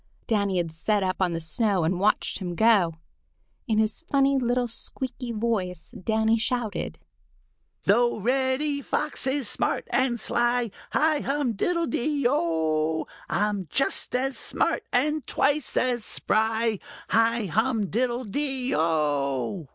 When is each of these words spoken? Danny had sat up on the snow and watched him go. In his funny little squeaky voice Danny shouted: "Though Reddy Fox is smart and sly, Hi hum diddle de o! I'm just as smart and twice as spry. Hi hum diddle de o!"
Danny 0.25 0.57
had 0.57 0.71
sat 0.71 1.03
up 1.03 1.17
on 1.21 1.33
the 1.33 1.39
snow 1.39 1.83
and 1.83 1.99
watched 1.99 2.39
him 2.39 2.55
go. 2.55 2.95
In 3.67 3.77
his 3.77 4.01
funny 4.11 4.35
little 4.35 4.67
squeaky 4.67 5.31
voice 5.31 5.91
Danny 5.91 6.39
shouted: 6.39 6.97
"Though 7.83 8.17
Reddy 8.17 8.81
Fox 8.81 9.27
is 9.27 9.47
smart 9.47 9.87
and 9.91 10.19
sly, 10.19 10.71
Hi 10.93 11.19
hum 11.19 11.53
diddle 11.53 11.85
de 11.85 12.25
o! 12.27 13.05
I'm 13.29 13.67
just 13.69 14.15
as 14.15 14.39
smart 14.39 14.81
and 14.91 15.27
twice 15.27 15.77
as 15.77 16.03
spry. 16.03 16.79
Hi 17.09 17.45
hum 17.45 17.85
diddle 17.91 18.23
de 18.25 18.73
o!" 18.75 19.69